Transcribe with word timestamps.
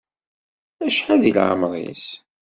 Acḥal 0.85 1.19
deg 1.23 1.35
leɛmer-is? 1.39 2.05